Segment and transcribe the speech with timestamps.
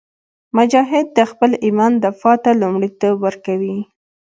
[0.57, 3.77] مجاهد د خپل ایمان دفاع ته لومړیتوب ورکوي.